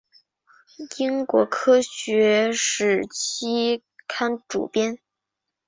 [0.97, 4.97] 英国科学史期刊主编。